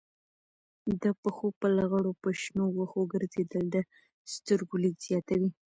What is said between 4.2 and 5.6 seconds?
سترګو لید زیاتوي.